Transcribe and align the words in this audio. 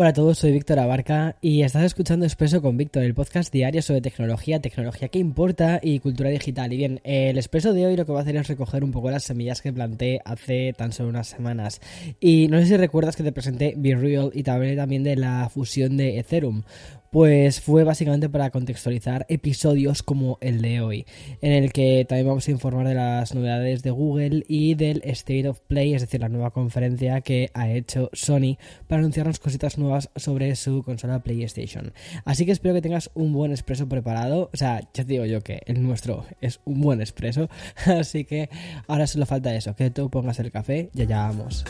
Hola 0.00 0.08
a 0.08 0.14
todos, 0.14 0.38
soy 0.38 0.52
Víctor 0.52 0.78
Abarca 0.78 1.36
y 1.42 1.60
estás 1.60 1.84
escuchando 1.84 2.24
Expreso 2.24 2.62
con 2.62 2.78
Víctor, 2.78 3.02
el 3.02 3.12
podcast 3.12 3.52
diario 3.52 3.82
sobre 3.82 4.00
tecnología, 4.00 4.58
tecnología 4.58 5.08
que 5.08 5.18
importa 5.18 5.78
y 5.82 5.98
cultura 5.98 6.30
digital. 6.30 6.72
Y 6.72 6.78
bien, 6.78 7.00
el 7.04 7.36
Expreso 7.36 7.74
de 7.74 7.84
hoy 7.84 7.96
lo 7.98 8.06
que 8.06 8.12
va 8.12 8.20
a 8.20 8.22
hacer 8.22 8.34
es 8.36 8.48
recoger 8.48 8.82
un 8.82 8.92
poco 8.92 9.10
las 9.10 9.24
semillas 9.24 9.60
que 9.60 9.74
planté 9.74 10.22
hace 10.24 10.72
tan 10.72 10.92
solo 10.92 11.10
unas 11.10 11.28
semanas. 11.28 11.82
Y 12.18 12.48
no 12.48 12.58
sé 12.60 12.64
si 12.64 12.76
recuerdas 12.78 13.14
que 13.14 13.22
te 13.22 13.30
presenté 13.30 13.74
Be 13.76 13.94
Real 13.94 14.30
y 14.32 14.42
también 14.42 15.04
de 15.04 15.16
la 15.16 15.50
fusión 15.50 15.98
de 15.98 16.18
Ethereum 16.18 16.62
pues 17.10 17.60
fue 17.60 17.84
básicamente 17.84 18.28
para 18.28 18.50
contextualizar 18.50 19.26
episodios 19.28 20.02
como 20.02 20.38
el 20.40 20.62
de 20.62 20.80
hoy, 20.80 21.06
en 21.42 21.52
el 21.52 21.72
que 21.72 22.06
también 22.08 22.28
vamos 22.28 22.46
a 22.46 22.52
informar 22.52 22.86
de 22.86 22.94
las 22.94 23.34
novedades 23.34 23.82
de 23.82 23.90
Google 23.90 24.44
y 24.46 24.74
del 24.74 25.02
State 25.04 25.48
of 25.48 25.60
Play, 25.60 25.94
es 25.94 26.02
decir, 26.02 26.20
la 26.20 26.28
nueva 26.28 26.50
conferencia 26.50 27.20
que 27.20 27.50
ha 27.52 27.68
hecho 27.68 28.10
Sony 28.12 28.56
para 28.86 29.00
anunciarnos 29.00 29.40
cositas 29.40 29.76
nuevas 29.76 30.10
sobre 30.14 30.54
su 30.54 30.82
consola 30.84 31.22
PlayStation. 31.22 31.92
Así 32.24 32.46
que 32.46 32.52
espero 32.52 32.74
que 32.74 32.82
tengas 32.82 33.10
un 33.14 33.32
buen 33.32 33.50
expreso 33.50 33.88
preparado, 33.88 34.48
o 34.52 34.56
sea, 34.56 34.80
ya 34.80 35.04
te 35.04 35.04
digo 35.04 35.24
yo 35.24 35.40
que 35.40 35.62
el 35.66 35.82
nuestro 35.82 36.24
es 36.40 36.60
un 36.64 36.80
buen 36.80 37.00
expreso, 37.00 37.48
así 37.86 38.24
que 38.24 38.48
ahora 38.86 39.06
solo 39.08 39.26
falta 39.26 39.54
eso, 39.54 39.74
que 39.74 39.90
tú 39.90 40.10
pongas 40.10 40.38
el 40.38 40.52
café 40.52 40.90
y 40.94 41.02
allá 41.02 41.26
vamos. 41.26 41.64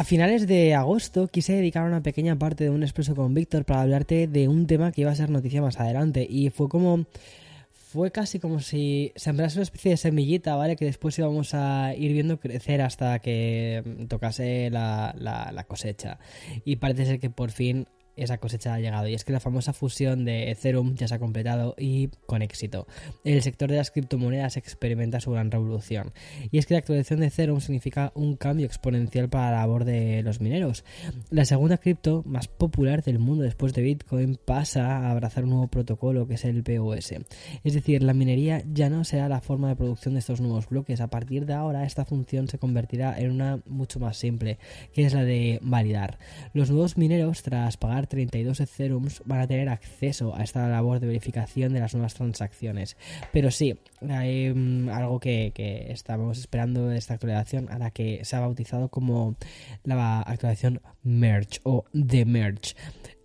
A 0.00 0.04
finales 0.04 0.46
de 0.46 0.74
agosto 0.74 1.28
quise 1.28 1.52
dedicar 1.52 1.86
una 1.86 2.02
pequeña 2.02 2.34
parte 2.34 2.64
de 2.64 2.70
un 2.70 2.82
expreso 2.82 3.14
con 3.14 3.34
Víctor 3.34 3.66
para 3.66 3.82
hablarte 3.82 4.28
de 4.28 4.48
un 4.48 4.66
tema 4.66 4.92
que 4.92 5.02
iba 5.02 5.10
a 5.10 5.14
ser 5.14 5.28
noticia 5.28 5.60
más 5.60 5.78
adelante 5.78 6.26
y 6.26 6.48
fue 6.48 6.70
como 6.70 7.04
fue 7.74 8.10
casi 8.10 8.38
como 8.38 8.60
si 8.60 9.12
sembrase 9.14 9.58
una 9.58 9.64
especie 9.64 9.90
de 9.90 9.96
semillita, 9.98 10.56
¿vale? 10.56 10.76
Que 10.76 10.86
después 10.86 11.18
íbamos 11.18 11.52
a 11.52 11.92
ir 11.94 12.14
viendo 12.14 12.40
crecer 12.40 12.80
hasta 12.80 13.18
que 13.18 14.06
tocase 14.08 14.70
la, 14.70 15.14
la 15.18 15.64
cosecha. 15.64 16.18
Y 16.64 16.76
parece 16.76 17.04
ser 17.04 17.20
que 17.20 17.28
por 17.28 17.50
fin 17.50 17.86
esa 18.22 18.38
cosecha 18.38 18.74
ha 18.74 18.80
llegado 18.80 19.08
y 19.08 19.14
es 19.14 19.24
que 19.24 19.32
la 19.32 19.40
famosa 19.40 19.72
fusión 19.72 20.24
de 20.24 20.50
Ethereum 20.50 20.94
ya 20.94 21.08
se 21.08 21.14
ha 21.14 21.18
completado 21.18 21.74
y 21.78 22.08
con 22.26 22.42
éxito. 22.42 22.86
El 23.24 23.42
sector 23.42 23.70
de 23.70 23.76
las 23.76 23.90
criptomonedas 23.90 24.56
experimenta 24.56 25.20
su 25.20 25.32
gran 25.32 25.50
revolución 25.50 26.12
y 26.50 26.58
es 26.58 26.66
que 26.66 26.74
la 26.74 26.78
actualización 26.78 27.20
de 27.20 27.26
Ethereum 27.26 27.60
significa 27.60 28.12
un 28.14 28.36
cambio 28.36 28.66
exponencial 28.66 29.28
para 29.28 29.50
la 29.50 29.58
labor 29.58 29.84
de 29.84 30.22
los 30.22 30.40
mineros. 30.40 30.84
La 31.30 31.44
segunda 31.44 31.78
cripto 31.78 32.22
más 32.26 32.48
popular 32.48 33.02
del 33.02 33.18
mundo 33.18 33.44
después 33.44 33.72
de 33.74 33.82
Bitcoin 33.82 34.38
pasa 34.44 34.98
a 34.98 35.10
abrazar 35.10 35.44
un 35.44 35.50
nuevo 35.50 35.68
protocolo 35.68 36.26
que 36.26 36.34
es 36.34 36.44
el 36.44 36.62
POS. 36.62 37.14
Es 37.64 37.74
decir, 37.74 38.02
la 38.02 38.14
minería 38.14 38.62
ya 38.72 38.90
no 38.90 39.04
será 39.04 39.28
la 39.28 39.40
forma 39.40 39.68
de 39.68 39.76
producción 39.76 40.14
de 40.14 40.20
estos 40.20 40.40
nuevos 40.40 40.68
bloques. 40.68 41.00
A 41.00 41.08
partir 41.08 41.46
de 41.46 41.54
ahora 41.54 41.84
esta 41.84 42.04
función 42.04 42.48
se 42.48 42.58
convertirá 42.58 43.18
en 43.18 43.30
una 43.30 43.60
mucho 43.66 44.00
más 44.00 44.16
simple, 44.16 44.58
que 44.92 45.06
es 45.06 45.14
la 45.14 45.24
de 45.24 45.58
validar. 45.62 46.18
Los 46.52 46.70
nuevos 46.70 46.96
mineros 46.96 47.42
tras 47.42 47.76
pagar 47.76 48.06
32 48.10 48.60
Etherums 48.60 49.22
van 49.24 49.40
a 49.40 49.46
tener 49.46 49.68
acceso 49.68 50.34
a 50.34 50.42
esta 50.42 50.68
labor 50.68 51.00
de 51.00 51.06
verificación 51.06 51.72
de 51.72 51.80
las 51.80 51.94
nuevas 51.94 52.14
transacciones. 52.14 52.96
Pero 53.32 53.50
sí, 53.50 53.78
hay 54.08 54.52
mm, 54.52 54.90
algo 54.90 55.20
que, 55.20 55.52
que 55.54 55.92
estamos 55.92 56.38
esperando 56.38 56.88
de 56.88 56.98
esta 56.98 57.14
actualización 57.14 57.70
a 57.70 57.78
la 57.78 57.92
que 57.92 58.24
se 58.24 58.36
ha 58.36 58.40
bautizado 58.40 58.88
como 58.88 59.36
la 59.84 60.20
actualización 60.20 60.82
Merge 61.02 61.60
o 61.62 61.84
The 61.92 62.24
Merge. 62.24 62.74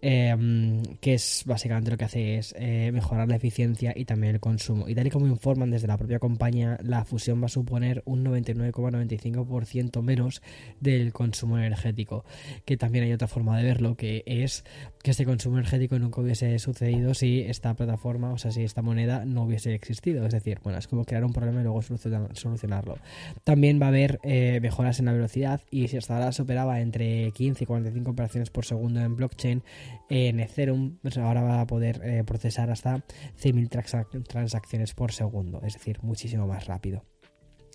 Em, 0.07 0.83
que 1.01 1.16
es 1.16 1.41
básicamente 1.47 1.89
lo 1.89 1.97
que 1.97 2.05
hace 2.05 2.38
es 2.38 2.53
eh, 2.59 2.91
mejorar 2.93 3.27
la 3.27 3.38
eficiencia 3.38 3.91
y 3.95 4.05
también 4.05 4.35
el 4.35 4.39
consumo. 4.39 4.88
Y 4.88 4.93
tal 4.93 5.07
y 5.07 5.09
como 5.09 5.25
informan 5.25 5.71
desde 5.71 5.88
la 5.88 5.97
propia 5.97 6.19
compañía, 6.19 6.77
la 6.83 7.05
fusión 7.05 7.41
va 7.41 7.47
a 7.47 7.49
suponer 7.49 8.03
un 8.05 8.23
99,95% 8.23 10.03
menos 10.03 10.44
del 10.79 11.11
consumo 11.11 11.57
energético. 11.57 12.23
Que 12.65 12.77
también 12.77 13.05
hay 13.05 13.13
otra 13.13 13.27
forma 13.27 13.57
de 13.57 13.63
verlo, 13.63 13.95
que 13.95 14.21
es 14.27 14.63
que 15.01 15.09
este 15.09 15.25
consumo 15.25 15.57
energético 15.57 15.97
nunca 15.97 16.21
hubiese 16.21 16.59
sucedido 16.59 17.15
si 17.15 17.41
esta 17.41 17.73
plataforma, 17.73 18.31
o 18.31 18.38
sea, 18.38 18.51
si 18.51 18.63
esta 18.63 18.83
moneda 18.83 19.25
no 19.25 19.45
hubiese 19.45 19.73
existido. 19.73 20.23
Es 20.27 20.33
decir, 20.33 20.59
bueno, 20.63 20.77
es 20.77 20.88
como 20.88 21.03
crear 21.05 21.25
un 21.25 21.33
problema 21.33 21.61
y 21.61 21.63
luego 21.63 21.81
solucionarlo. 21.81 22.99
También 23.44 23.81
va 23.81 23.88
a 23.88 23.89
haber 23.89 24.19
eh, 24.21 24.59
mejoras 24.61 24.99
en 24.99 25.05
la 25.05 25.13
velocidad 25.13 25.61
y 25.71 25.88
si 25.88 25.97
hasta 25.97 26.15
ahora 26.15 26.31
se 26.31 26.44
operaba 26.44 26.79
entre 26.79 27.31
15 27.31 27.63
y 27.63 27.65
45 27.67 28.11
operaciones 28.11 28.51
por 28.51 28.65
segundo 28.65 28.99
en 28.99 29.15
blockchain, 29.15 29.63
en 30.09 30.39
Ethereum 30.39 30.97
pues 31.01 31.17
ahora 31.17 31.41
va 31.41 31.61
a 31.61 31.67
poder 31.67 32.01
eh, 32.03 32.23
procesar 32.23 32.69
hasta 32.69 32.97
100.000 33.41 34.28
transacciones 34.28 34.94
por 34.94 35.11
segundo, 35.11 35.61
es 35.63 35.73
decir, 35.73 36.00
muchísimo 36.01 36.47
más 36.47 36.66
rápido. 36.67 37.03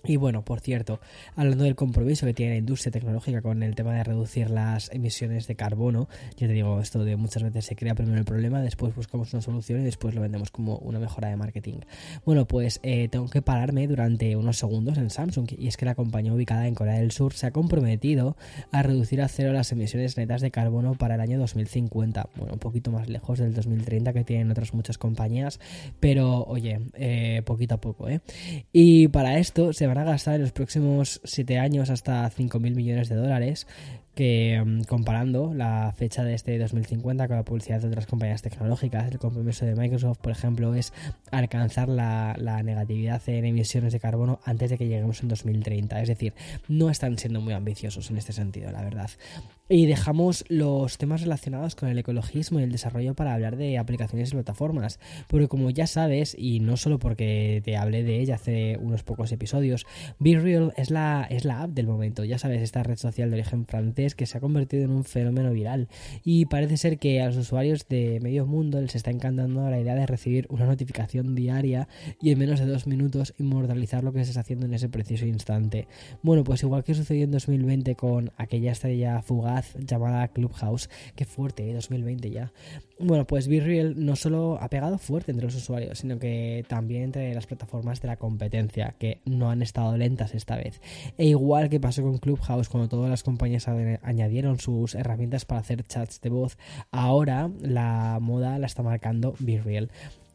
Y 0.03 0.15
bueno, 0.15 0.43
por 0.43 0.61
cierto, 0.61 0.99
hablando 1.35 1.63
del 1.63 1.75
compromiso 1.75 2.25
que 2.25 2.33
tiene 2.33 2.53
la 2.53 2.57
industria 2.57 2.91
tecnológica 2.91 3.41
con 3.41 3.61
el 3.61 3.75
tema 3.75 3.93
de 3.93 4.03
reducir 4.03 4.49
las 4.49 4.91
emisiones 4.91 5.47
de 5.47 5.55
carbono, 5.55 6.09
ya 6.37 6.47
te 6.47 6.53
digo, 6.53 6.79
esto 6.81 7.03
de 7.03 7.15
muchas 7.17 7.43
veces 7.43 7.65
se 7.65 7.75
crea 7.75 7.93
primero 7.93 8.17
el 8.17 8.25
problema, 8.25 8.61
después 8.61 8.95
buscamos 8.95 9.31
una 9.33 9.41
solución 9.41 9.81
y 9.81 9.83
después 9.83 10.15
lo 10.15 10.21
vendemos 10.21 10.49
como 10.49 10.77
una 10.77 10.99
mejora 10.99 11.29
de 11.29 11.35
marketing. 11.35 11.81
Bueno, 12.25 12.47
pues 12.47 12.79
eh, 12.81 13.09
tengo 13.09 13.29
que 13.29 13.43
pararme 13.43 13.87
durante 13.87 14.35
unos 14.35 14.57
segundos 14.57 14.97
en 14.97 15.11
Samsung 15.11 15.47
y 15.57 15.67
es 15.67 15.77
que 15.77 15.85
la 15.85 15.93
compañía 15.93 16.33
ubicada 16.33 16.67
en 16.67 16.73
Corea 16.73 16.95
del 16.95 17.11
Sur 17.11 17.33
se 17.33 17.45
ha 17.45 17.51
comprometido 17.51 18.35
a 18.71 18.81
reducir 18.81 19.21
a 19.21 19.27
cero 19.27 19.53
las 19.53 19.71
emisiones 19.71 20.17
netas 20.17 20.41
de 20.41 20.49
carbono 20.49 20.95
para 20.95 21.15
el 21.15 21.21
año 21.21 21.37
2050. 21.37 22.29
Bueno, 22.35 22.53
un 22.53 22.59
poquito 22.59 22.91
más 22.91 23.07
lejos 23.07 23.37
del 23.37 23.53
2030 23.53 24.13
que 24.13 24.23
tienen 24.23 24.49
otras 24.49 24.73
muchas 24.73 24.97
compañías, 24.97 25.59
pero 25.99 26.43
oye, 26.45 26.79
eh, 26.95 27.43
poquito 27.45 27.75
a 27.75 27.81
poco, 27.81 28.09
¿eh? 28.09 28.21
Y 28.73 29.07
para 29.09 29.37
esto 29.37 29.73
se 29.73 29.90
van 29.93 30.07
a 30.07 30.11
gastar 30.11 30.35
en 30.35 30.41
los 30.43 30.53
próximos 30.53 31.19
7 31.25 31.59
años 31.59 31.89
hasta 31.89 32.29
5.000 32.29 32.75
millones 32.75 33.09
de 33.09 33.15
dólares, 33.15 33.67
que 34.15 34.61
mm, 34.63 34.83
comparando 34.83 35.53
la 35.53 35.93
fecha 35.95 36.23
de 36.23 36.33
este 36.33 36.57
2050 36.57 37.27
con 37.27 37.37
la 37.37 37.43
publicidad 37.43 37.81
de 37.81 37.87
otras 37.87 38.07
compañías 38.07 38.41
tecnológicas, 38.41 39.09
el 39.11 39.19
compromiso 39.19 39.65
de 39.65 39.75
Microsoft, 39.75 40.19
por 40.19 40.31
ejemplo, 40.31 40.73
es 40.75 40.93
alcanzar 41.31 41.87
la, 41.87 42.35
negatividad 42.63 43.21
en 43.27 43.45
emisiones 43.45 43.93
de 43.93 43.99
carbono 43.99 44.39
antes 44.43 44.69
de 44.69 44.77
que 44.77 44.87
lleguemos 44.87 45.21
en 45.21 45.29
2030. 45.29 46.01
Es 46.01 46.09
decir, 46.09 46.33
no 46.67 46.89
están 46.89 47.17
siendo 47.17 47.41
muy 47.41 47.53
ambiciosos 47.53 48.09
en 48.11 48.17
este 48.17 48.33
sentido, 48.33 48.71
la 48.71 48.83
verdad. 48.83 49.09
Y 49.69 49.85
dejamos 49.85 50.43
los 50.49 50.97
temas 50.97 51.21
relacionados 51.21 51.75
con 51.75 51.87
el 51.87 51.97
ecologismo 51.97 52.59
y 52.59 52.63
el 52.63 52.73
desarrollo 52.73 53.13
para 53.15 53.33
hablar 53.33 53.55
de 53.55 53.77
aplicaciones 53.77 54.29
y 54.29 54.33
plataformas. 54.33 54.99
Porque 55.27 55.47
como 55.47 55.69
ya 55.69 55.87
sabes, 55.87 56.35
y 56.37 56.59
no 56.59 56.75
solo 56.75 56.99
porque 56.99 57.61
te 57.63 57.77
hablé 57.77 58.03
de 58.03 58.19
ella 58.19 58.35
hace 58.35 58.77
unos 58.81 59.03
pocos 59.03 59.31
episodios, 59.31 59.85
BeReal 60.19 60.73
es 60.75 60.91
la, 60.91 61.25
es 61.29 61.45
la 61.45 61.63
app 61.63 61.71
del 61.71 61.87
momento. 61.87 62.25
Ya 62.25 62.37
sabes, 62.37 62.61
esta 62.61 62.83
red 62.83 62.97
social 62.97 63.29
de 63.29 63.37
origen 63.37 63.65
francés 63.65 64.00
que 64.15 64.25
se 64.25 64.37
ha 64.37 64.41
convertido 64.41 64.83
en 64.83 64.91
un 64.91 65.03
fenómeno 65.03 65.51
viral. 65.51 65.87
Y 66.23 66.45
parece 66.45 66.77
ser 66.77 66.97
que 66.97 67.21
a 67.21 67.27
los 67.27 67.37
usuarios 67.37 67.87
de 67.87 68.19
medio 68.21 68.45
mundo 68.45 68.81
les 68.81 68.95
está 68.95 69.11
encantando 69.11 69.69
la 69.69 69.79
idea 69.79 69.95
de 69.95 70.05
recibir 70.05 70.47
una 70.49 70.65
notificación 70.65 71.35
diaria 71.35 71.87
y 72.21 72.31
en 72.31 72.39
menos 72.39 72.59
de 72.59 72.65
dos 72.65 72.87
minutos 72.87 73.33
inmortalizar 73.37 74.03
lo 74.03 74.13
que 74.13 74.23
se 74.23 74.31
está 74.31 74.41
haciendo 74.41 74.65
en 74.65 74.73
ese 74.73 74.89
preciso 74.89 75.25
instante. 75.25 75.87
Bueno, 76.21 76.43
pues 76.43 76.63
igual 76.63 76.83
que 76.83 76.93
sucedió 76.93 77.23
en 77.23 77.31
2020 77.31 77.95
con 77.95 78.31
aquella 78.37 78.71
estrella 78.71 79.21
fugaz 79.21 79.75
llamada 79.75 80.27
Clubhouse. 80.29 80.89
Qué 81.15 81.25
fuerte, 81.25 81.71
2020 81.73 82.27
¿eh? 82.27 82.31
ya. 82.31 82.51
Bueno, 82.99 83.25
pues 83.25 83.47
BeReal 83.47 84.05
no 84.05 84.15
solo 84.15 84.59
ha 84.61 84.69
pegado 84.69 84.99
fuerte 84.99 85.31
entre 85.31 85.45
los 85.47 85.55
usuarios, 85.55 85.99
sino 85.99 86.19
que 86.19 86.63
también 86.67 87.03
entre 87.03 87.33
las 87.33 87.47
plataformas 87.47 87.99
de 87.99 88.07
la 88.07 88.17
competencia, 88.17 88.93
que 88.99 89.21
no 89.25 89.49
han 89.49 89.63
estado 89.63 89.97
lentas 89.97 90.35
esta 90.35 90.55
vez. 90.55 90.81
E 91.17 91.25
igual 91.25 91.69
que 91.69 91.79
pasó 91.79 92.03
con 92.03 92.19
Clubhouse, 92.19 92.69
cuando 92.69 92.89
todas 92.89 93.09
las 93.09 93.23
compañías 93.23 93.67
añadieron 94.03 94.59
sus 94.59 94.95
herramientas 94.95 95.45
para 95.45 95.61
hacer 95.61 95.83
chats 95.83 96.21
de 96.21 96.29
voz, 96.29 96.57
ahora 96.91 97.49
la 97.61 98.19
moda 98.21 98.57
la 98.59 98.67
está 98.67 98.83
marcando 98.83 99.35
BeReal. 99.39 99.89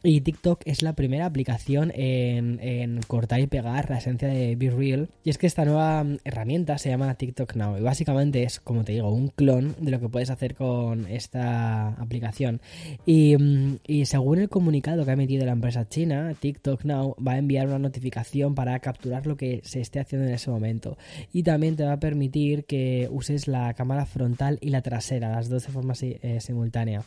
Y 0.09 0.21
TikTok 0.21 0.61
es 0.67 0.83
la 0.83 0.93
primera 0.93 1.27
aplicación 1.27 1.91
en, 1.93 3.01
cortar 3.09 3.41
y 3.41 3.49
pegar 3.49 3.91
la 3.91 3.99
esencia 3.99 4.29
de 4.29 4.55
Be 4.55 4.71
Real. 4.71 5.09
Y 5.25 5.31
es 5.31 5.37
que 5.37 5.49
esta 5.49 5.65
nueva 5.65 6.05
mm, 6.05 6.19
herramienta 6.23 6.79
se 6.79 6.91
llama 6.91 7.13
TikTok 7.15 7.57
Now. 7.57 7.77
Y 7.77 7.81
básicamente 7.81 8.45
es, 8.45 8.61
como 8.61 8.85
te 8.85 8.93
digo, 8.93 9.11
un 9.11 9.31
clon 9.31 9.75
de 9.81 9.91
lo 9.91 9.99
que 9.99 10.09
puedes 10.09 10.31
hacer 10.31 10.55
con 10.55 11.09
esta 11.09 11.89
aplicación. 11.89 12.61
Y, 13.05 13.37
mm, 13.37 13.79
y 13.85 14.07
según 14.07 14.39
el 14.39 14.49
comunicado 14.49 15.05
que 15.05 15.11
ha 15.11 15.15
emitido 15.15 15.45
la 15.45 15.51
empresa 15.51 15.89
china, 15.89 16.33
TikTok 16.39 16.85
Now 16.85 17.17
va 17.17 17.33
a 17.33 17.39
enviar 17.39 17.67
una 17.67 17.81
notificación 17.81 18.55
para 18.55 18.79
capturar 18.79 19.27
lo 19.27 19.37
que 19.37 19.61
se 19.65 19.81
esté 19.81 19.99
haciendo 19.99 20.29
en 20.29 20.35
ese 20.35 20.53
momento. 20.53 20.97
Y 21.33 21.43
también 21.43 21.75
te 21.75 21.83
va 21.83 21.95
a 21.95 21.99
permitir 21.99 22.65
que 22.67 23.09
uses 23.11 23.49
la 23.49 23.75
cámara 23.75 24.07
frontal 24.07 24.59
y 24.61 24.69
la 24.69 24.83
trasera, 24.83 25.33
las 25.33 25.49
dos 25.49 25.67
de 25.67 25.73
forma 25.73 25.95
eh, 26.01 26.39
simultánea. 26.41 27.03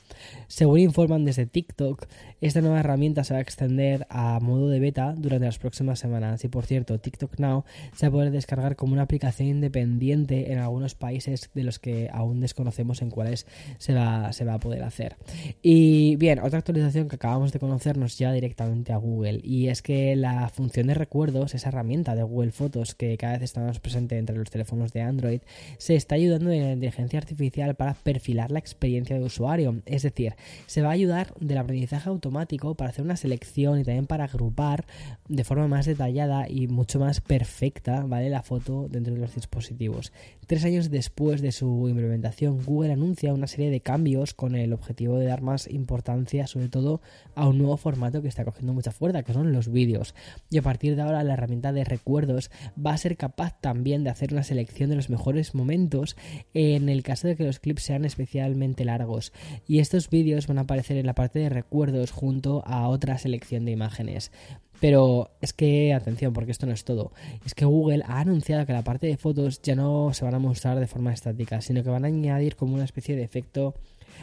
Según 0.50 0.80
informan 0.80 1.24
desde 1.24 1.46
TikTok, 1.46 2.06
esta 2.42 2.60
nueva 2.60 2.82
herramienta 2.82 2.89
se 3.24 3.34
va 3.34 3.38
a 3.38 3.42
extender 3.42 4.08
a 4.10 4.40
modo 4.40 4.70
de 4.70 4.80
beta 4.80 5.14
durante 5.16 5.46
las 5.46 5.60
próximas 5.60 6.00
semanas. 6.00 6.44
Y 6.44 6.48
por 6.48 6.66
cierto, 6.66 7.00
TikTok 7.00 7.40
Now 7.40 7.64
se 7.96 8.06
va 8.06 8.10
a 8.10 8.12
poder 8.12 8.32
descargar 8.32 8.76
como 8.76 8.94
una 8.94 9.04
aplicación 9.04 9.48
independiente 9.48 10.52
en 10.52 10.60
algunos 10.60 10.96
países 10.96 11.50
de 11.54 11.64
los 11.64 11.78
que 11.78 12.10
aún 12.12 12.40
desconocemos 12.40 13.02
en 13.02 13.12
cuáles 13.12 13.46
se 13.78 13.94
va, 13.94 14.34
se 14.34 14.44
va 14.44 14.56
a 14.56 14.60
poder 14.60 14.84
hacer. 14.84 15.18
Y 15.62 16.16
bien, 16.16 16.40
otra 16.40 16.60
actualización 16.60 17.08
que 17.10 17.16
acabamos 17.16 17.52
de 17.52 17.60
conocer 17.60 17.98
nos 17.98 18.18
lleva 18.18 18.34
directamente 18.34 18.92
a 18.92 18.98
Google. 18.98 19.40
Y 19.44 19.68
es 19.68 19.82
que 19.82 20.16
la 20.16 20.50
función 20.50 20.88
de 20.88 20.96
recuerdos, 20.96 21.54
esa 21.54 21.70
herramienta 21.70 22.16
de 22.16 22.24
Google 22.24 22.52
Fotos 22.52 22.96
que 22.96 23.18
cada 23.18 23.34
vez 23.34 23.44
está 23.44 23.62
más 23.62 23.80
presente 23.80 24.18
entre 24.18 24.36
los 24.36 24.50
teléfonos 24.50 24.94
de 24.94 25.02
Android, 25.02 25.42
se 25.78 25.96
está 25.96 26.16
ayudando 26.16 26.50
de 26.50 26.60
la 26.60 26.72
inteligencia 26.72 27.20
artificial 27.20 27.76
para 27.76 27.94
perfilar 27.94 28.52
la 28.52 28.60
experiencia 28.60 29.18
de 29.18 29.24
usuario. 29.24 29.82
Es 29.86 30.04
decir, 30.04 30.36
se 30.66 30.82
va 30.82 30.90
a 30.90 30.94
ayudar 30.94 31.34
del 31.40 31.58
aprendizaje 31.60 32.10
automático 32.10 32.76
para 32.80 32.92
hacer 32.92 33.04
una 33.04 33.18
selección 33.18 33.78
y 33.78 33.84
también 33.84 34.08
para 34.08 34.24
agrupar 34.24 34.86
de 35.28 35.44
forma 35.44 35.68
más 35.68 35.86
detallada 35.86 36.50
y 36.50 36.68
mucho 36.68 36.98
más 36.98 37.20
perfecta, 37.20 38.06
¿vale? 38.06 38.30
La 38.30 38.42
foto 38.42 38.88
dentro 38.90 39.14
de 39.14 39.20
los 39.20 39.36
dispositivos. 39.36 40.14
Tres 40.48 40.64
años 40.64 40.90
después 40.90 41.42
de 41.42 41.52
su 41.52 41.88
implementación, 41.90 42.64
Google 42.64 42.94
anuncia 42.94 43.34
una 43.34 43.48
serie 43.48 43.70
de 43.70 43.82
cambios 43.82 44.34
con 44.34 44.56
el 44.56 44.72
objetivo 44.72 45.18
de 45.18 45.26
dar 45.26 45.42
más 45.42 45.68
importancia, 45.68 46.48
sobre 46.48 46.70
todo, 46.70 47.02
a 47.36 47.48
un 47.48 47.58
nuevo 47.58 47.76
formato 47.76 48.22
que 48.22 48.30
está 48.30 48.46
cogiendo 48.46 48.74
mucha 48.74 48.92
fuerza, 48.92 49.24
que 49.24 49.34
son 49.34 49.52
los 49.52 49.70
vídeos. 49.70 50.16
Y 50.50 50.58
a 50.58 50.62
partir 50.62 50.96
de 50.96 51.02
ahora, 51.02 51.24
la 51.24 51.34
herramienta 51.34 51.74
de 51.74 51.84
recuerdos 51.84 52.50
va 52.84 52.94
a 52.94 52.98
ser 52.98 53.18
capaz 53.18 53.60
también 53.60 54.04
de 54.04 54.10
hacer 54.10 54.32
una 54.32 54.44
selección 54.44 54.90
de 54.90 54.96
los 54.96 55.10
mejores 55.10 55.54
momentos 55.54 56.16
en 56.54 56.88
el 56.88 57.04
caso 57.04 57.28
de 57.28 57.36
que 57.36 57.44
los 57.44 57.60
clips 57.60 57.84
sean 57.84 58.06
especialmente 58.06 58.86
largos. 58.86 59.34
Y 59.68 59.80
estos 59.80 60.10
vídeos 60.10 60.48
van 60.48 60.60
a 60.60 60.62
aparecer 60.62 60.98
en 60.98 61.06
la 61.06 61.16
parte 61.16 61.40
de 61.40 61.50
recuerdos 61.50 62.12
junto 62.12 62.59
a 62.66 62.88
otra 62.88 63.18
selección 63.18 63.66
de 63.66 63.72
imágenes. 63.72 64.32
Pero 64.80 65.32
es 65.42 65.52
que, 65.54 65.94
atención, 65.94 66.34
porque 66.34 66.52
esto 66.52 66.66
no 66.66 66.72
es 66.72 66.86
todo. 66.86 67.12
Es 67.46 67.54
que 67.54 67.66
Google 67.66 68.04
ha 68.08 68.20
anunciado 68.22 68.66
que 68.66 68.74
la 68.74 68.84
parte 68.84 69.08
de 69.08 69.18
fotos 69.18 69.62
ya 69.62 69.76
no 69.76 70.14
se 70.14 70.24
van 70.24 70.36
a 70.36 70.40
mostrar 70.40 70.80
de 70.80 70.88
forma 70.88 71.14
estática, 71.14 71.62
sino 71.62 71.84
que 71.84 71.90
van 71.90 72.06
a 72.06 72.08
añadir 72.08 72.56
como 72.56 72.76
una 72.76 72.86
especie 72.86 73.16
de 73.16 73.24
efecto, 73.24 73.76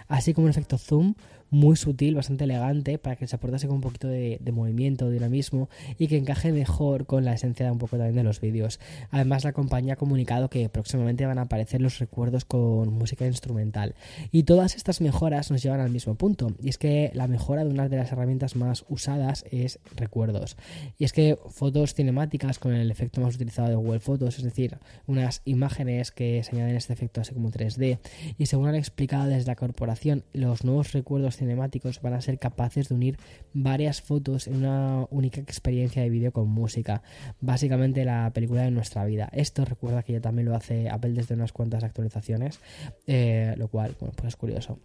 así 0.08 0.32
como 0.32 0.46
un 0.46 0.50
efecto 0.50 0.78
zoom 0.78 1.14
muy 1.50 1.76
sutil, 1.76 2.14
bastante 2.14 2.44
elegante, 2.44 2.98
para 2.98 3.16
que 3.16 3.26
se 3.26 3.36
aportase 3.36 3.66
con 3.66 3.76
un 3.76 3.82
poquito 3.82 4.08
de, 4.08 4.40
movimiento, 4.52 5.10
dinamismo 5.10 5.68
y 5.98 6.08
que 6.08 6.16
encaje 6.16 6.52
mejor 6.52 7.06
con 7.06 7.24
la 7.24 7.34
esencia 7.34 7.66
de 7.66 7.72
un 7.72 7.78
poco 7.78 7.96
también 7.96 8.16
de 8.16 8.22
los 8.22 8.40
vídeos. 8.40 8.80
Además, 9.10 9.44
la 9.44 9.52
compañía 9.52 9.94
ha 9.94 9.96
comunicado 9.96 10.48
que 10.48 10.68
próximamente 10.68 11.26
van 11.26 11.38
a 11.38 11.42
aparecer 11.42 11.80
los 11.80 11.98
recuerdos 11.98 12.44
con 12.44 12.92
música 12.92 13.26
instrumental. 13.26 13.94
Y 14.32 14.44
todas 14.44 14.76
estas 14.76 15.00
mejoras 15.00 15.50
nos 15.50 15.62
llevan 15.62 15.80
al 15.80 15.90
mismo 15.90 16.14
punto, 16.14 16.52
y 16.62 16.68
es 16.68 16.78
que 16.78 17.10
la 17.14 17.26
mejora 17.26 17.64
de 17.64 17.70
una 17.70 17.88
de 17.88 17.96
las 17.96 18.12
herramientas 18.12 18.56
más 18.56 18.84
usadas 18.88 19.44
es 19.50 19.78
recuerdos. 19.94 20.56
Y 20.98 21.04
es 21.04 21.12
que 21.12 21.38
fotos 21.50 21.94
cinemáticas 21.94 22.58
con 22.58 22.72
el 22.72 22.90
efecto 22.90 23.20
más 23.20 23.34
utilizado 23.34 23.68
de 23.68 23.74
Google 23.76 24.00
Fotos, 24.00 24.38
es 24.38 24.44
decir, 24.44 24.78
unas 25.06 25.42
imágenes 25.44 26.10
que 26.10 26.42
se 26.42 26.56
añaden 26.56 26.76
este 26.76 26.92
efecto 26.92 27.20
así 27.20 27.34
como 27.34 27.50
3D, 27.50 27.98
y 28.38 28.46
según 28.46 28.68
han 28.68 28.74
explicado 28.74 29.26
desde 29.26 29.46
la 29.46 29.56
corporación, 29.56 30.24
los 30.32 30.64
nuevos 30.64 30.92
recuerdos 30.92 31.35
cinemáticos 31.36 32.00
van 32.00 32.14
a 32.14 32.20
ser 32.20 32.38
capaces 32.38 32.88
de 32.88 32.94
unir 32.94 33.18
varias 33.52 34.00
fotos 34.00 34.46
en 34.46 34.56
una 34.56 35.06
única 35.10 35.40
experiencia 35.40 36.02
de 36.02 36.10
vídeo 36.10 36.32
con 36.32 36.48
música. 36.48 37.02
Básicamente 37.40 38.04
la 38.04 38.30
película 38.34 38.62
de 38.62 38.70
nuestra 38.70 39.04
vida. 39.04 39.28
Esto 39.32 39.64
recuerda 39.64 40.02
que 40.02 40.14
ya 40.14 40.20
también 40.20 40.48
lo 40.48 40.54
hace 40.54 40.88
Apple 40.88 41.12
desde 41.12 41.34
unas 41.34 41.52
cuantas 41.52 41.84
actualizaciones, 41.84 42.60
eh, 43.06 43.54
lo 43.56 43.68
cual, 43.68 43.94
bueno, 44.00 44.14
pues 44.16 44.28
es 44.28 44.36
curioso. 44.36 44.78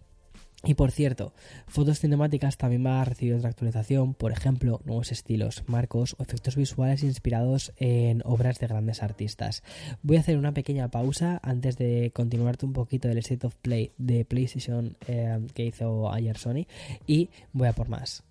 Y 0.64 0.74
por 0.74 0.92
cierto, 0.92 1.32
Fotos 1.66 1.98
Cinemáticas 1.98 2.56
también 2.56 2.86
va 2.86 3.00
a 3.00 3.04
recibir 3.04 3.34
otra 3.34 3.50
actualización, 3.50 4.14
por 4.14 4.32
ejemplo, 4.32 4.80
nuevos 4.84 5.10
estilos, 5.10 5.64
marcos 5.66 6.14
o 6.18 6.22
efectos 6.22 6.56
visuales 6.56 7.02
inspirados 7.02 7.72
en 7.76 8.22
obras 8.24 8.60
de 8.60 8.68
grandes 8.68 9.02
artistas. 9.02 9.62
Voy 10.02 10.18
a 10.18 10.20
hacer 10.20 10.38
una 10.38 10.54
pequeña 10.54 10.88
pausa 10.88 11.40
antes 11.42 11.76
de 11.76 12.12
continuarte 12.14 12.64
un 12.64 12.72
poquito 12.72 13.08
del 13.08 13.18
State 13.18 13.46
of 13.46 13.56
Play 13.56 13.92
de 13.98 14.24
PlayStation 14.24 14.96
eh, 15.08 15.40
que 15.54 15.66
hizo 15.66 16.12
ayer 16.12 16.38
Sony 16.38 16.66
y 17.06 17.30
voy 17.52 17.68
a 17.68 17.72
por 17.72 17.88
más. 17.88 18.22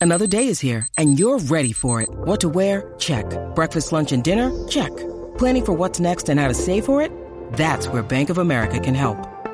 Another 0.00 0.26
day 0.26 0.48
is 0.48 0.60
here 0.60 0.86
and 0.98 1.18
you're 1.18 1.38
ready 1.38 1.72
for 1.72 2.02
it. 2.02 2.08
What 2.26 2.40
to 2.40 2.48
wear? 2.48 2.94
Check. 2.98 3.24
Breakfast, 3.54 3.92
lunch 3.92 4.12
and 4.12 4.22
dinner? 4.22 4.50
Check. 4.68 4.90
Planning 5.38 5.64
for 5.64 5.72
what's 5.74 6.00
next 6.00 6.28
and 6.28 6.38
how 6.38 6.48
to 6.48 6.54
save 6.54 6.84
for 6.84 7.00
it? 7.00 7.10
That's 7.52 7.88
where 7.88 8.02
Bank 8.02 8.28
of 8.28 8.38
America 8.38 8.78
can 8.80 8.94
help. 8.94 9.31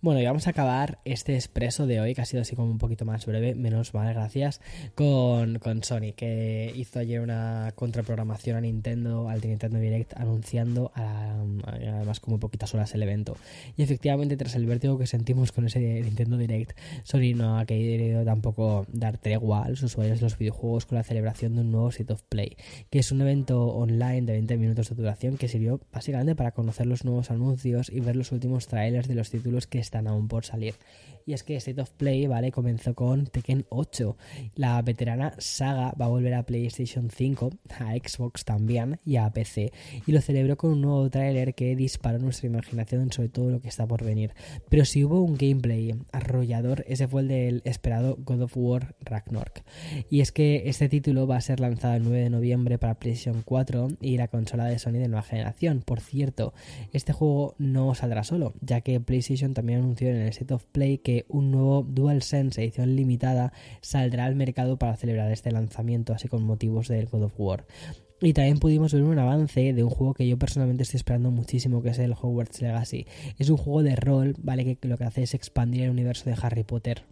Bueno, 0.00 0.20
y 0.20 0.26
vamos 0.26 0.46
a 0.46 0.50
acabar 0.50 1.00
este 1.04 1.34
expreso 1.34 1.88
de 1.88 2.00
hoy, 2.00 2.14
que 2.14 2.20
ha 2.20 2.24
sido 2.24 2.42
así 2.42 2.54
como 2.54 2.70
un 2.70 2.78
poquito 2.78 3.04
más 3.04 3.26
breve, 3.26 3.56
menos 3.56 3.94
mal, 3.94 4.14
gracias, 4.14 4.60
con, 4.94 5.58
con 5.58 5.82
Sony, 5.82 6.12
que 6.14 6.72
hizo 6.76 7.00
ayer 7.00 7.20
una 7.20 7.72
contraprogramación 7.74 8.56
a 8.56 8.60
Nintendo, 8.60 9.28
al 9.28 9.40
Nintendo 9.40 9.80
Direct, 9.80 10.12
anunciando 10.16 10.92
además 10.94 12.20
como 12.20 12.38
poquitas 12.38 12.72
horas 12.74 12.94
el 12.94 13.02
evento. 13.02 13.36
Y 13.76 13.82
efectivamente, 13.82 14.36
tras 14.36 14.54
el 14.54 14.66
vértigo 14.66 14.98
que 14.98 15.08
sentimos 15.08 15.50
con 15.50 15.66
ese 15.66 15.80
Nintendo 15.80 16.36
Direct, 16.36 16.78
Sony 17.02 17.34
no 17.34 17.58
ha 17.58 17.66
querido 17.66 18.24
tampoco 18.24 18.86
dar 18.92 19.18
tregua 19.18 19.64
a 19.64 19.68
los 19.68 19.82
usuarios 19.82 20.20
de 20.20 20.26
los 20.26 20.38
videojuegos 20.38 20.86
con 20.86 20.96
la 20.96 21.02
celebración 21.02 21.56
de 21.56 21.62
un 21.62 21.72
nuevo 21.72 21.88
State 21.88 22.12
of 22.12 22.22
Play, 22.28 22.56
que 22.88 23.00
es 23.00 23.10
un 23.10 23.20
evento 23.20 23.66
online 23.66 24.22
de 24.22 24.34
20 24.34 24.58
minutos 24.58 24.90
de 24.90 24.94
duración 24.94 25.36
que 25.36 25.48
sirvió 25.48 25.80
básicamente 25.92 26.36
para 26.36 26.52
conocer 26.52 26.86
los 26.86 27.04
nuevos 27.04 27.32
anuncios 27.32 27.90
y 27.90 27.98
ver 27.98 28.14
los 28.14 28.30
últimos 28.30 28.68
trailers 28.68 29.08
de 29.08 29.16
los 29.16 29.30
títulos 29.30 29.66
que 29.66 29.87
están 29.88 30.06
aún 30.06 30.28
por 30.28 30.44
salir. 30.44 30.74
Y 31.28 31.34
es 31.34 31.42
que 31.42 31.56
State 31.56 31.82
of 31.82 31.90
Play, 31.90 32.26
¿vale? 32.26 32.50
Comenzó 32.50 32.94
con 32.94 33.26
Tekken 33.26 33.66
8. 33.68 34.16
La 34.54 34.80
veterana 34.80 35.34
saga 35.36 35.92
va 36.00 36.06
a 36.06 36.08
volver 36.08 36.32
a 36.32 36.46
PlayStation 36.46 37.10
5, 37.10 37.50
a 37.80 37.92
Xbox 37.96 38.46
también 38.46 38.98
y 39.04 39.16
a 39.16 39.28
PC. 39.28 39.70
Y 40.06 40.12
lo 40.12 40.22
celebró 40.22 40.56
con 40.56 40.70
un 40.70 40.80
nuevo 40.80 41.10
tráiler 41.10 41.54
que 41.54 41.76
disparó 41.76 42.18
nuestra 42.18 42.46
imaginación 42.46 43.12
sobre 43.12 43.28
todo 43.28 43.50
lo 43.50 43.60
que 43.60 43.68
está 43.68 43.86
por 43.86 44.04
venir. 44.04 44.32
Pero 44.70 44.86
si 44.86 45.04
hubo 45.04 45.20
un 45.20 45.36
gameplay 45.36 45.94
arrollador, 46.12 46.82
ese 46.88 47.06
fue 47.08 47.20
el 47.20 47.28
del 47.28 47.62
esperado 47.66 48.16
God 48.24 48.44
of 48.44 48.56
War 48.56 48.96
Ragnarok. 49.02 49.60
Y 50.08 50.22
es 50.22 50.32
que 50.32 50.62
este 50.70 50.88
título 50.88 51.26
va 51.26 51.36
a 51.36 51.42
ser 51.42 51.60
lanzado 51.60 51.94
el 51.94 52.04
9 52.04 52.20
de 52.20 52.30
noviembre 52.30 52.78
para 52.78 52.98
PlayStation 52.98 53.42
4 53.44 53.88
y 54.00 54.16
la 54.16 54.28
consola 54.28 54.64
de 54.64 54.78
Sony 54.78 54.92
de 54.92 55.08
nueva 55.08 55.24
generación. 55.24 55.82
Por 55.84 56.00
cierto, 56.00 56.54
este 56.94 57.12
juego 57.12 57.54
no 57.58 57.94
saldrá 57.94 58.24
solo, 58.24 58.54
ya 58.62 58.80
que 58.80 58.98
PlayStation 58.98 59.52
también 59.52 59.77
anunció 59.78 60.08
en 60.08 60.16
el 60.16 60.28
State 60.28 60.54
of 60.54 60.64
Play 60.66 60.98
que 60.98 61.24
un 61.28 61.50
nuevo 61.50 61.82
DualSense 61.82 62.62
edición 62.62 62.96
limitada 62.96 63.52
saldrá 63.80 64.24
al 64.24 64.36
mercado 64.36 64.78
para 64.78 64.96
celebrar 64.96 65.30
este 65.32 65.50
lanzamiento, 65.50 66.12
así 66.12 66.28
con 66.28 66.42
motivos 66.42 66.88
del 66.88 67.06
God 67.06 67.24
of 67.24 67.34
War. 67.38 67.66
Y 68.20 68.32
también 68.32 68.58
pudimos 68.58 68.92
ver 68.92 69.04
un 69.04 69.18
avance 69.18 69.72
de 69.72 69.84
un 69.84 69.90
juego 69.90 70.14
que 70.14 70.26
yo 70.26 70.38
personalmente 70.38 70.82
estoy 70.82 70.98
esperando 70.98 71.30
muchísimo, 71.30 71.82
que 71.82 71.90
es 71.90 71.98
el 71.98 72.12
Hogwarts 72.12 72.60
Legacy. 72.60 73.06
Es 73.38 73.48
un 73.48 73.56
juego 73.56 73.82
de 73.84 73.94
rol, 73.94 74.34
¿vale? 74.38 74.76
Que 74.76 74.88
lo 74.88 74.98
que 74.98 75.04
hace 75.04 75.22
es 75.22 75.34
expandir 75.34 75.84
el 75.84 75.90
universo 75.90 76.28
de 76.28 76.36
Harry 76.40 76.64
Potter 76.64 77.04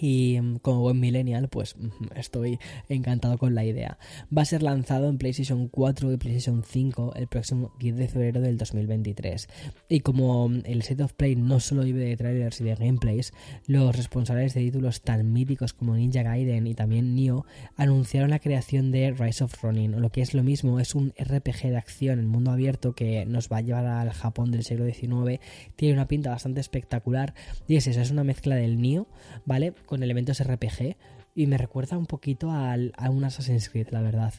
Y 0.00 0.38
mm, 0.40 0.56
como 0.58 0.80
buen 0.80 1.00
millennial, 1.00 1.48
pues 1.48 1.76
estoy 2.14 2.58
encantado 2.88 3.38
con 3.38 3.54
la 3.54 3.64
idea. 3.64 3.98
Va 4.36 4.42
a 4.42 4.46
ser 4.46 4.62
lanzado 4.62 5.08
en 5.08 5.18
PlayStation 5.18 5.68
4 5.68 6.12
y 6.12 6.16
PlayStation 6.16 6.62
5 6.62 7.14
el 7.16 7.26
próximo 7.26 7.72
10 7.78 7.96
de 7.96 8.08
febrero 8.08 8.40
del 8.40 8.58
2023. 8.58 9.48
Y 9.88 10.00
como 10.00 10.48
mm, 10.48 10.62
el 10.64 10.82
Set 10.82 11.00
of 11.00 11.12
Play 11.12 11.36
no 11.36 11.60
solo 11.60 11.82
vive 11.82 12.04
de 12.04 12.16
trailers 12.16 12.60
y 12.60 12.64
de 12.64 12.74
gameplays, 12.74 13.32
los 13.66 13.96
responsables 13.96 14.54
de 14.54 14.60
títulos 14.60 15.02
tan 15.02 15.32
míticos 15.32 15.72
como 15.72 15.94
Ninja 15.94 16.22
Gaiden 16.22 16.66
y 16.66 16.74
también 16.74 17.14
Nioh 17.14 17.44
anunciaron 17.76 18.30
la 18.30 18.38
creación 18.38 18.90
de 18.90 19.12
Rise 19.12 19.44
of 19.44 19.62
Ronin, 19.62 20.00
lo 20.00 20.10
que 20.10 20.22
es 20.22 20.34
lo 20.34 20.42
mismo, 20.42 20.80
es 20.80 20.94
un 20.94 21.12
RPG 21.18 21.68
de 21.68 21.76
acción 21.76 22.18
en 22.18 22.26
mundo 22.26 22.50
abierto 22.50 22.94
que 22.94 23.26
nos 23.26 23.48
va 23.48 23.58
a 23.58 23.60
llevar 23.60 23.86
al 23.86 24.10
Japón 24.10 24.50
del 24.50 24.64
siglo 24.64 24.86
XIX. 24.86 25.40
Tiene 25.76 25.94
una 25.94 26.08
pinta 26.08 26.30
bastante 26.30 26.60
espectacular 26.60 27.34
y 27.66 27.76
es 27.76 27.86
eso, 27.86 28.00
es 28.00 28.10
una 28.10 28.24
mezcla 28.24 28.56
del 28.56 28.80
Nioh, 28.80 29.06
¿vale? 29.44 29.72
Con 29.88 30.02
elementos 30.02 30.44
RPG 30.44 30.96
y 31.34 31.46
me 31.46 31.56
recuerda 31.56 31.96
un 31.96 32.06
poquito 32.06 32.52
al, 32.52 32.92
a 32.96 33.10
un 33.10 33.24
Assassin's 33.24 33.70
Creed, 33.70 33.88
la 33.90 34.02
verdad. 34.02 34.34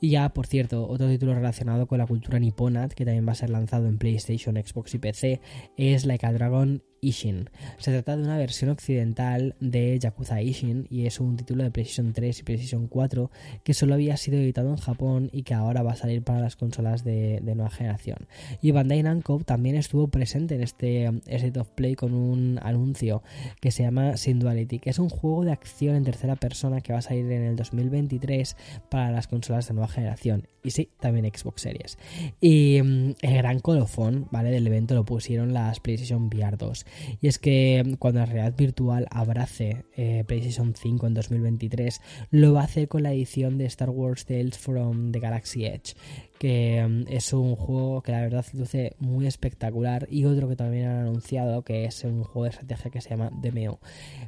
Y 0.00 0.10
ya, 0.10 0.28
por 0.30 0.46
cierto, 0.46 0.88
otro 0.88 1.08
título 1.08 1.34
relacionado 1.34 1.86
con 1.86 1.98
la 1.98 2.06
cultura 2.06 2.38
nipona, 2.38 2.88
que 2.88 3.04
también 3.04 3.26
va 3.26 3.32
a 3.32 3.36
ser 3.36 3.50
lanzado 3.50 3.86
en 3.86 3.98
PlayStation, 3.98 4.56
Xbox 4.56 4.94
y 4.94 4.98
PC, 4.98 5.40
es 5.76 6.04
Like 6.04 6.26
a 6.26 6.32
Dragon 6.32 6.82
Ishin. 7.04 7.50
Se 7.78 7.92
trata 7.92 8.16
de 8.16 8.22
una 8.22 8.38
versión 8.38 8.70
occidental 8.70 9.54
de 9.60 9.98
Yakuza 9.98 10.40
Ishin 10.40 10.86
y 10.90 11.06
es 11.06 11.20
un 11.20 11.36
título 11.36 11.62
de 11.62 11.70
PlayStation 11.70 12.12
3 12.12 12.40
y 12.40 12.42
PlayStation 12.42 12.88
4 12.88 13.30
que 13.62 13.74
solo 13.74 13.94
había 13.94 14.16
sido 14.16 14.38
editado 14.38 14.70
en 14.70 14.76
Japón 14.76 15.28
y 15.32 15.42
que 15.42 15.54
ahora 15.54 15.82
va 15.82 15.92
a 15.92 15.96
salir 15.96 16.22
para 16.22 16.40
las 16.40 16.56
consolas 16.56 17.04
de, 17.04 17.40
nueva 17.44 17.70
generación. 17.70 18.26
Y 18.62 18.70
Bandai 18.70 19.02
Namco 19.02 19.40
también 19.44 19.76
estuvo 19.76 20.08
presente 20.08 20.54
en 20.54 20.62
este 20.62 21.04
State 21.26 21.60
of 21.60 21.70
Play 21.70 21.94
con 21.94 22.14
un 22.14 22.58
anuncio 22.62 23.22
que 23.60 23.70
se 23.70 23.82
llama 23.82 24.16
Sinduality, 24.16 24.78
que 24.78 24.90
es 24.90 24.98
un 24.98 25.10
juego 25.10 25.44
de 25.44 25.52
acción 25.52 25.94
en 25.94 26.04
tercera 26.04 26.36
persona 26.36 26.80
que 26.80 26.92
va 26.92 27.00
a 27.00 27.02
salir 27.02 27.30
en 27.30 27.42
el 27.42 27.56
2023 27.56 28.56
para 28.90 29.10
las 29.10 29.28
consolas 29.28 29.68
de 29.68 29.74
nueva 29.74 29.83
generación. 29.88 30.48
Y 30.64 30.70
sí, 30.70 30.88
también 30.98 31.30
Xbox 31.32 31.60
Series. 31.60 31.98
Y 32.40 32.80
mm, 32.82 33.16
el 33.20 33.34
gran 33.36 33.60
colofón, 33.60 34.28
¿vale? 34.30 34.50
Del 34.50 34.66
evento 34.66 34.94
lo 34.94 35.04
pusieron 35.04 35.52
las 35.52 35.78
PlayStation 35.78 36.28
VR 36.28 36.56
2. 36.56 36.86
Y 37.20 37.28
es 37.28 37.38
que 37.38 37.82
mm, 37.84 37.92
cuando 37.94 38.20
la 38.20 38.26
realidad 38.26 38.56
virtual 38.56 39.06
abrace 39.10 39.84
eh, 39.96 40.24
PlayStation 40.26 40.74
5 40.74 41.06
en 41.06 41.14
2023, 41.14 42.00
lo 42.30 42.54
va 42.54 42.62
a 42.62 42.64
hacer 42.64 42.88
con 42.88 43.02
la 43.02 43.12
edición 43.12 43.58
de 43.58 43.66
Star 43.66 43.90
Wars 43.90 44.24
Tales 44.24 44.56
from 44.56 45.12
the 45.12 45.20
Galaxy 45.20 45.66
Edge, 45.66 45.94
que 46.38 46.84
mm, 46.86 47.12
es 47.12 47.32
un 47.34 47.56
juego 47.56 48.02
que 48.02 48.12
la 48.12 48.22
verdad 48.22 48.46
luce 48.54 48.96
muy 48.98 49.26
espectacular 49.26 50.06
y 50.10 50.24
otro 50.24 50.48
que 50.48 50.56
también 50.56 50.88
han 50.88 51.06
anunciado 51.06 51.62
que 51.62 51.84
es 51.84 52.04
un 52.04 52.24
juego 52.24 52.44
de 52.44 52.50
estrategia 52.50 52.90
que 52.90 53.00
se 53.02 53.10
llama 53.10 53.30
Demeo. 53.40 53.80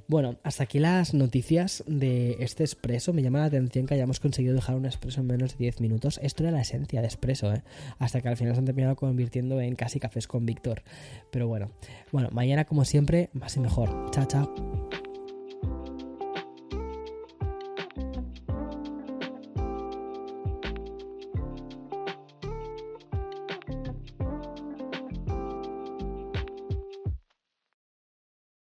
Bueno, 0.07 0.37
hasta 0.43 0.65
aquí 0.65 0.79
las 0.79 1.15
noticias 1.15 1.83
de 1.87 2.37
este 2.41 2.65
expreso. 2.65 3.13
Me 3.13 3.23
llama 3.23 3.41
la 3.41 3.47
atención 3.47 3.87
que 3.87 3.95
hayamos 3.95 4.21
conseguido 4.21 4.55
dejar 4.55 4.77
un 4.77 4.87
expreso 4.87 5.21
en 5.21 5.27
menos 5.27 5.53
de 5.53 5.59
10 5.59 5.81
minutos. 5.81 6.21
Esto 6.27 6.43
era 6.43 6.53
la 6.53 6.61
esencia 6.61 7.01
de 7.01 7.07
expreso, 7.07 7.53
¿eh? 7.53 7.63
hasta 7.99 8.21
que 8.21 8.29
al 8.29 8.37
final 8.37 8.55
se 8.55 8.59
han 8.59 8.65
terminado 8.65 8.97
convirtiendo 8.97 9.61
en 9.61 9.77
casi 9.77 10.01
cafés 10.01 10.27
con 10.27 10.45
Víctor. 10.45 10.83
Pero 11.31 11.47
bueno, 11.47 11.71
bueno, 12.11 12.31
mañana 12.33 12.65
como 12.65 12.85
siempre, 12.85 13.31
más 13.33 13.57
y 13.57 13.61
mejor. 13.61 14.11
Chao, 14.11 14.27
chao. 14.27 15.06